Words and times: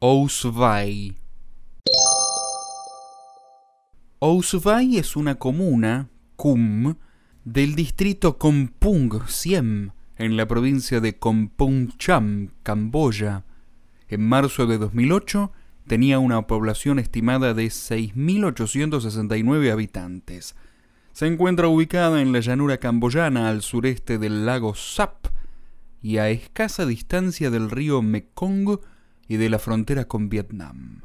Ousvai. 0.00 1.16
Ousvai 4.20 4.96
es 4.96 5.16
una 5.16 5.34
comuna, 5.34 6.08
cum, 6.36 6.94
del 7.44 7.74
distrito 7.74 8.38
Kompung 8.38 9.26
Siem, 9.26 9.90
en 10.16 10.36
la 10.36 10.46
provincia 10.46 11.00
de 11.00 11.18
Kompung 11.18 11.96
Cham, 11.98 12.50
Camboya. 12.62 13.44
En 14.06 14.28
marzo 14.28 14.68
de 14.68 14.78
2008 14.78 15.50
tenía 15.88 16.20
una 16.20 16.46
población 16.46 17.00
estimada 17.00 17.52
de 17.52 17.66
6.869 17.66 19.72
habitantes. 19.72 20.54
Se 21.12 21.26
encuentra 21.26 21.66
ubicada 21.66 22.22
en 22.22 22.30
la 22.30 22.38
llanura 22.38 22.78
camboyana 22.78 23.48
al 23.48 23.62
sureste 23.62 24.18
del 24.18 24.46
lago 24.46 24.76
Sap 24.76 25.26
y 26.00 26.18
a 26.18 26.30
escasa 26.30 26.86
distancia 26.86 27.50
del 27.50 27.68
río 27.68 28.00
Mekong 28.00 28.78
y 29.28 29.36
de 29.36 29.50
la 29.50 29.58
frontera 29.58 30.06
con 30.06 30.28
Vietnam. 30.28 31.02